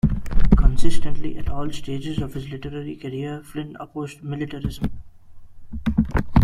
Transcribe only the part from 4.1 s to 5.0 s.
militarism.